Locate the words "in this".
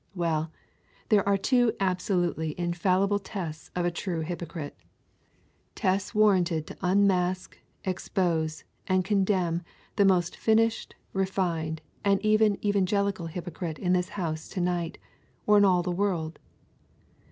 13.77-14.09